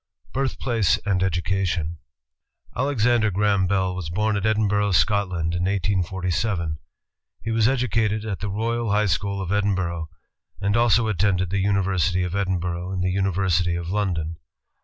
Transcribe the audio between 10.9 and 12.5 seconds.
attended the University of